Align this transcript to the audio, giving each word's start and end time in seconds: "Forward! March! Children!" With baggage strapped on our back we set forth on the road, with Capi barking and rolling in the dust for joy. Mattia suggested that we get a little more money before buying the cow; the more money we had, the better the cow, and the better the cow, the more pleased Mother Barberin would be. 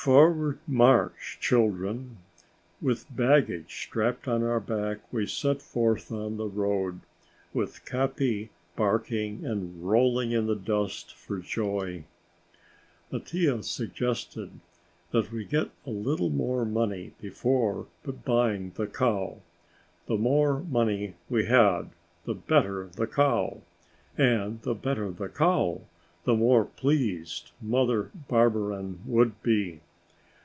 "Forward! 0.00 0.58
March! 0.66 1.36
Children!" 1.38 2.18
With 2.80 3.14
baggage 3.14 3.82
strapped 3.82 4.26
on 4.26 4.42
our 4.42 4.60
back 4.60 4.98
we 5.12 5.26
set 5.26 5.60
forth 5.60 6.10
on 6.10 6.38
the 6.38 6.46
road, 6.46 7.00
with 7.52 7.84
Capi 7.84 8.48
barking 8.74 9.44
and 9.44 9.82
rolling 9.86 10.30
in 10.32 10.46
the 10.46 10.54
dust 10.56 11.14
for 11.14 11.40
joy. 11.40 12.04
Mattia 13.10 13.62
suggested 13.62 14.50
that 15.10 15.30
we 15.30 15.44
get 15.44 15.68
a 15.84 15.90
little 15.90 16.30
more 16.30 16.64
money 16.64 17.12
before 17.20 17.86
buying 18.24 18.70
the 18.76 18.86
cow; 18.86 19.40
the 20.06 20.16
more 20.16 20.62
money 20.62 21.16
we 21.28 21.44
had, 21.46 21.90
the 22.24 22.34
better 22.34 22.88
the 22.96 23.08
cow, 23.08 23.60
and 24.16 24.62
the 24.62 24.74
better 24.74 25.10
the 25.10 25.28
cow, 25.28 25.82
the 26.24 26.34
more 26.34 26.64
pleased 26.64 27.50
Mother 27.60 28.10
Barberin 28.28 29.00
would 29.04 29.42
be. 29.42 29.80